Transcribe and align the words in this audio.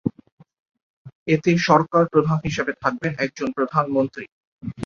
এতে 1.27 1.51
সরকার 1.67 2.03
প্রধান 2.13 2.37
হিসেবে 2.47 2.71
থাকবেন 2.81 3.13
একজন 3.25 3.47
প্রধানমন্ত্রী। 3.57 4.25